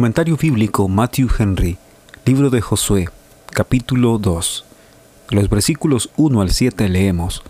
[0.00, 1.76] Comentario bíblico Matthew Henry,
[2.24, 3.10] libro de Josué,
[3.50, 4.64] capítulo 2.
[5.28, 7.42] Los versículos 1 al 7 leemos.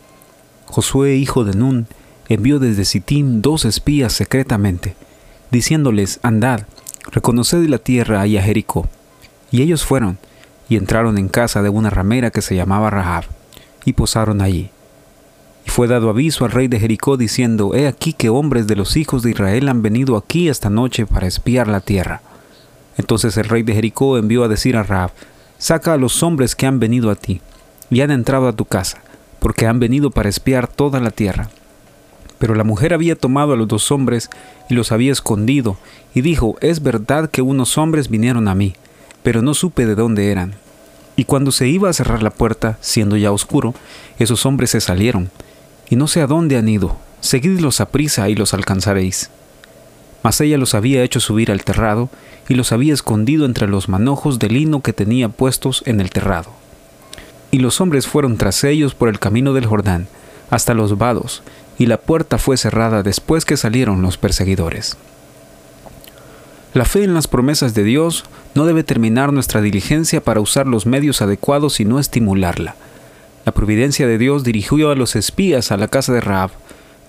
[0.67, 1.87] Josué, hijo de Nun,
[2.29, 4.97] envió desde Sittim dos espías secretamente,
[5.53, 6.63] diciéndoles, Andad,
[7.13, 8.89] reconoced la tierra y a Jericó.
[9.53, 10.19] Y ellos fueron,
[10.69, 13.27] y entraron en casa de una ramera que se llamaba Rahab,
[13.85, 14.71] y posaron allí.
[15.65, 18.97] Y fue dado aviso al rey de Jericó diciendo, He aquí que hombres de los
[18.97, 22.23] hijos de Israel han venido aquí esta noche para espiar la tierra.
[23.01, 25.11] Entonces el rey de Jericó envió a decir a Rahab,
[25.57, 27.41] Saca a los hombres que han venido a ti,
[27.89, 28.99] y han entrado a tu casa,
[29.39, 31.49] porque han venido para espiar toda la tierra.
[32.39, 34.29] Pero la mujer había tomado a los dos hombres
[34.69, 35.79] y los había escondido,
[36.13, 38.75] y dijo, Es verdad que unos hombres vinieron a mí,
[39.23, 40.53] pero no supe de dónde eran.
[41.17, 43.75] Y cuando se iba a cerrar la puerta, siendo ya oscuro,
[44.19, 45.31] esos hombres se salieron,
[45.89, 49.31] y no sé a dónde han ido, seguidlos a prisa y los alcanzaréis.
[50.23, 52.11] Mas ella los había hecho subir al terrado,
[52.49, 56.51] y los había escondido entre los manojos de lino que tenía puestos en el terrado.
[57.51, 60.09] Y los hombres fueron tras ellos por el camino del Jordán,
[60.51, 61.43] hasta los vados,
[61.79, 64.97] y la puerta fue cerrada después que salieron los perseguidores.
[66.75, 70.87] La fe en las promesas de Dios no debe terminar nuestra diligencia para usar los
[70.87, 72.77] medios adecuados, sino estimularla.
[73.45, 76.51] La providencia de Dios dirigió a los espías a la casa de Raab.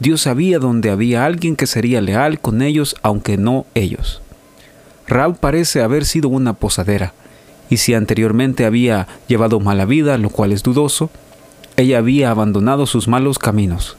[0.01, 4.23] Dios sabía dónde había alguien que sería leal con ellos, aunque no ellos.
[5.07, 7.13] Raab parece haber sido una posadera,
[7.69, 11.11] y si anteriormente había llevado mala vida, lo cual es dudoso,
[11.77, 13.95] ella había abandonado sus malos caminos.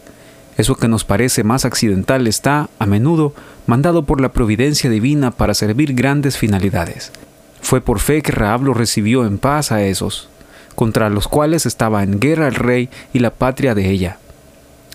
[0.56, 3.32] Eso que nos parece más accidental está, a menudo,
[3.68, 7.12] mandado por la providencia divina para servir grandes finalidades.
[7.60, 10.28] Fue por fe que Raab lo recibió en paz a esos,
[10.74, 14.18] contra los cuales estaba en guerra el rey y la patria de ella.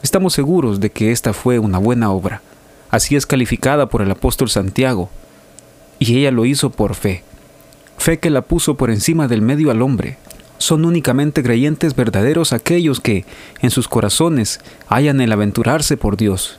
[0.08, 2.42] Estamos seguros de que esta fue una buena obra.
[2.90, 5.10] Así es calificada por el apóstol Santiago.
[6.00, 7.26] Y ella lo hizo por fe.
[7.98, 10.18] Fe que la puso por encima del medio al hombre,
[10.60, 13.26] son únicamente creyentes verdaderos aquellos que,
[13.60, 16.58] en sus corazones, hayan el aventurarse por Dios.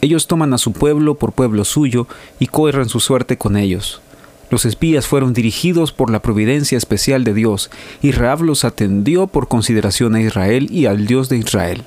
[0.00, 2.06] Ellos toman a su pueblo por pueblo suyo
[2.38, 4.00] y corren su suerte con ellos.
[4.48, 7.68] Los espías fueron dirigidos por la providencia especial de Dios,
[8.00, 11.82] y Raab los atendió por consideración a Israel y al Dios de Israel,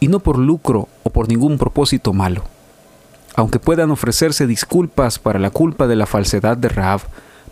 [0.00, 2.44] y no por lucro o por ningún propósito malo.
[3.34, 7.02] Aunque puedan ofrecerse disculpas para la culpa de la falsedad de Raab,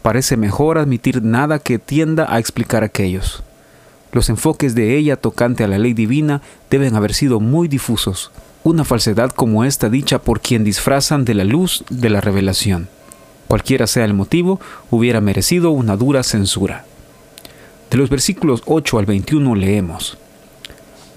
[0.03, 3.43] parece mejor admitir nada que tienda a explicar aquellos.
[4.13, 8.31] Los enfoques de ella tocante a la ley divina deben haber sido muy difusos,
[8.65, 12.89] una falsedad como esta dicha por quien disfrazan de la luz de la revelación.
[13.47, 16.85] Cualquiera sea el motivo, hubiera merecido una dura censura.
[17.91, 20.19] De los versículos 8 al 21 leemos.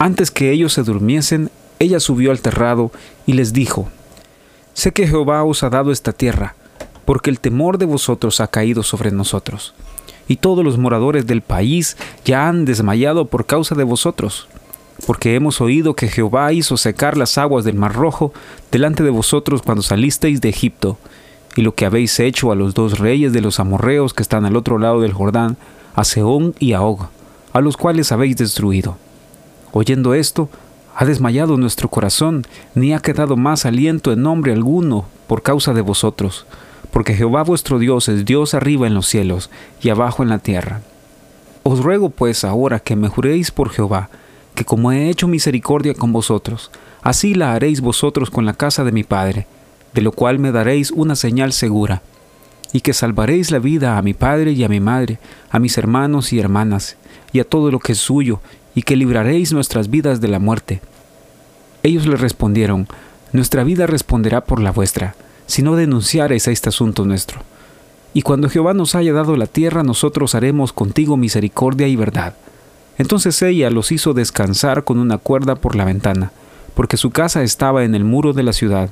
[0.02, 2.90] Antes que ellos se durmiesen, ella subió al terrado
[3.26, 3.90] y les dijo,
[4.74, 6.56] Sé que Jehová os ha dado esta tierra,
[7.04, 9.74] porque el temor de vosotros ha caído sobre nosotros,
[10.30, 14.48] y todos los moradores del país ya han desmayado por causa de vosotros,
[15.06, 18.32] porque hemos oído que Jehová hizo secar las aguas del Mar Rojo
[18.72, 20.98] delante de vosotros cuando salisteis de Egipto,
[21.58, 24.56] y lo que habéis hecho a los dos reyes de los amorreos que están al
[24.56, 25.58] otro lado del Jordán,
[25.94, 27.10] a Seón y a Og,
[27.52, 28.98] a los cuales habéis destruido.
[29.72, 30.50] Oyendo esto,
[30.96, 35.82] ha desmayado nuestro corazón, ni ha quedado más aliento en nombre alguno por causa de
[35.82, 36.46] vosotros,
[36.92, 39.50] porque Jehová vuestro Dios es Dios arriba en los cielos
[39.82, 40.82] y abajo en la tierra.
[41.64, 44.10] Os ruego pues ahora que me juréis por Jehová,
[44.56, 46.72] que como he hecho misericordia con vosotros,
[47.02, 49.48] así la haréis vosotros con la casa de mi Padre,
[49.94, 52.02] de lo cual me daréis una señal segura,
[52.74, 55.20] y que salvaréis la vida a mi Padre y a mi Madre,
[55.50, 56.98] a mis hermanos y hermanas,
[57.32, 58.42] y a todo lo que es suyo,
[58.80, 60.80] y que libraréis nuestras vidas de la muerte.
[61.84, 62.88] Ellos le respondieron,
[63.34, 65.16] Nuestra vida responderá por la vuestra
[65.48, 67.42] si no denunciares a este asunto nuestro.
[68.14, 72.36] Y cuando Jehová nos haya dado la tierra, nosotros haremos contigo misericordia y verdad.
[72.98, 76.32] Entonces ella los hizo descansar con una cuerda por la ventana,
[76.74, 78.92] porque su casa estaba en el muro de la ciudad,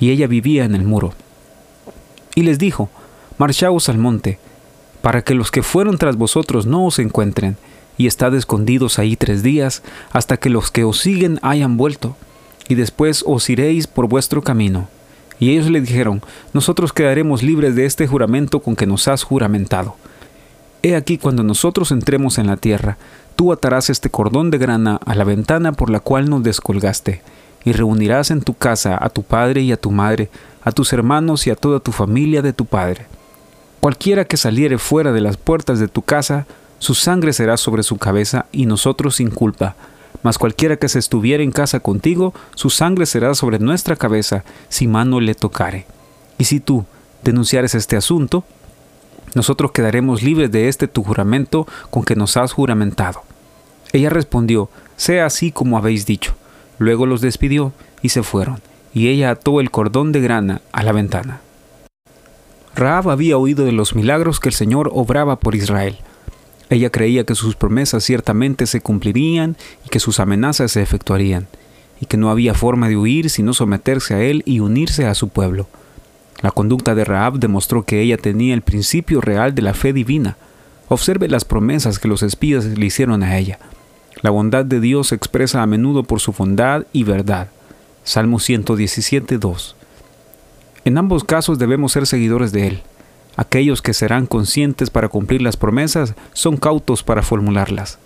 [0.00, 1.12] y ella vivía en el muro.
[2.34, 2.90] Y les dijo,
[3.38, 4.40] Marchaos al monte,
[5.02, 7.56] para que los que fueron tras vosotros no os encuentren,
[8.00, 12.16] y estad escondidos ahí tres días, hasta que los que os siguen hayan vuelto,
[12.66, 14.88] y después os iréis por vuestro camino.
[15.38, 16.22] Y ellos le dijeron,
[16.54, 19.96] nosotros quedaremos libres de este juramento con que nos has juramentado.
[20.82, 22.96] He aquí cuando nosotros entremos en la tierra,
[23.36, 27.20] tú atarás este cordón de grana a la ventana por la cual nos descolgaste,
[27.66, 30.30] y reunirás en tu casa a tu padre y a tu madre,
[30.64, 33.04] a tus hermanos y a toda tu familia de tu padre.
[33.80, 36.46] Cualquiera que saliere fuera de las puertas de tu casa,
[36.80, 39.76] su sangre será sobre su cabeza y nosotros sin culpa,
[40.22, 44.88] mas cualquiera que se estuviera en casa contigo, su sangre será sobre nuestra cabeza, si
[44.88, 45.86] mano le tocare.
[46.38, 46.86] Y si tú,
[47.22, 48.44] denunciares este asunto,
[49.34, 53.22] nosotros quedaremos libres de este tu juramento con que nos has juramentado.
[53.92, 56.34] Ella respondió, sea así como habéis dicho.
[56.78, 58.62] Luego los despidió y se fueron,
[58.94, 61.42] y ella ató el cordón de grana a la ventana.
[62.74, 65.98] Raab había oído de los milagros que el Señor obraba por Israel.
[66.70, 71.48] Ella creía que sus promesas ciertamente se cumplirían y que sus amenazas se efectuarían,
[72.00, 75.28] y que no había forma de huir sino someterse a él y unirse a su
[75.28, 75.66] pueblo.
[76.42, 80.36] La conducta de Raab demostró que ella tenía el principio real de la fe divina.
[80.88, 83.58] Observe las promesas que los espías le hicieron a ella.
[84.22, 87.48] La bondad de Dios se expresa a menudo por su bondad y verdad.
[88.04, 89.76] Salmo 117, 2.
[90.84, 92.82] En ambos casos debemos ser seguidores de Él.
[93.36, 97.98] Aquellos que serán conscientes para cumplir las promesas son cautos para formularlas.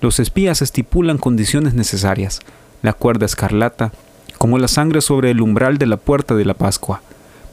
[0.00, 2.40] Los espías estipulan condiciones necesarias,
[2.82, 3.92] la cuerda escarlata,
[4.38, 7.00] como la sangre sobre el umbral de la puerta de la Pascua.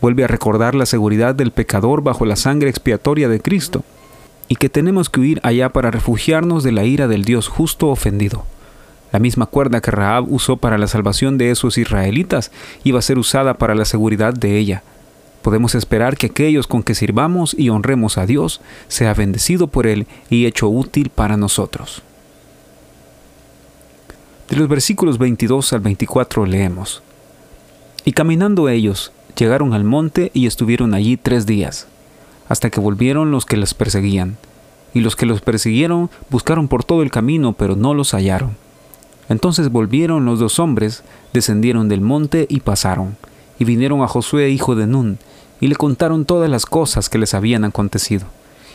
[0.02, 3.84] Vuelve a recordar la seguridad del pecador bajo la sangre expiatoria de Cristo,
[4.48, 8.46] y que tenemos que huir allá para refugiarnos de la ira del Dios justo ofendido.
[9.14, 12.52] La misma cuerda que Raab usó para la salvación de esos israelitas
[12.84, 14.84] iba a ser usada para la seguridad de ella.
[15.42, 20.08] Podemos esperar que aquellos con que sirvamos y honremos a Dios sea bendecido por Él
[20.30, 22.04] y hecho útil para nosotros.
[24.50, 27.02] De los versículos 22 al 24 leemos.
[28.04, 31.88] Y caminando ellos, llegaron al monte y estuvieron allí tres días,
[32.50, 34.38] hasta que volvieron los que les perseguían.
[34.94, 38.58] Y los que los persiguieron buscaron por todo el camino, pero no los hallaron.
[39.30, 43.16] Entonces volvieron los dos hombres, descendieron del monte y pasaron,
[43.58, 45.18] y vinieron a Josué hijo de Nun,
[45.62, 48.26] y le contaron todas las cosas que les habían acontecido.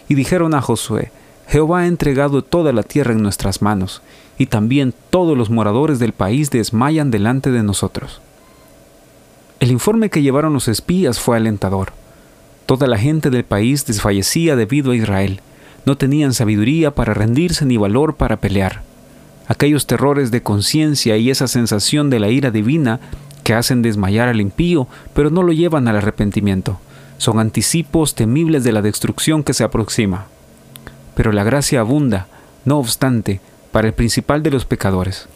[0.09, 1.11] Y dijeron a Josué,
[1.47, 4.01] Jehová ha entregado toda la tierra en nuestras manos,
[4.39, 8.23] y también todos los moradores del país desmayan delante de nosotros.
[9.61, 11.93] El informe que llevaron los espías fue alentador.
[12.65, 15.41] Toda la gente del país desfallecía debido a Israel.
[15.85, 18.83] No tenían sabiduría para rendirse ni valor para pelear
[19.49, 23.01] aquellos terrores de conciencia y esa sensación de la ira divina
[23.47, 26.81] que hacen desmayar al impío, pero no lo llevan al arrepentimiento.
[27.17, 30.27] Son anticipos temibles de la destrucción que se aproxima.
[31.15, 32.27] Pero la gracia abunda,
[32.65, 33.41] no obstante,
[33.71, 35.29] para el principal de los pecadores.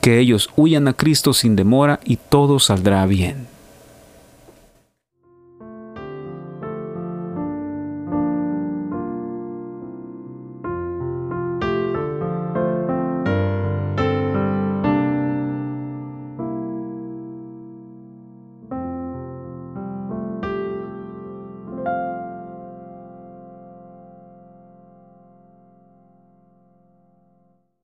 [0.00, 3.48] Que ellos huyan a Cristo sin demora y todo saldrá bien.